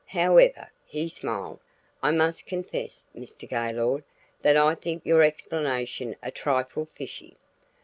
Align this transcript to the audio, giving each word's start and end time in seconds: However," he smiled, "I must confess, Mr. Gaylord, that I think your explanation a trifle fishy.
However," 0.07 0.71
he 0.83 1.07
smiled, 1.07 1.59
"I 2.01 2.09
must 2.09 2.47
confess, 2.47 3.05
Mr. 3.15 3.47
Gaylord, 3.47 4.03
that 4.41 4.57
I 4.57 4.73
think 4.73 5.05
your 5.05 5.21
explanation 5.21 6.15
a 6.23 6.31
trifle 6.31 6.85
fishy. 6.95 7.37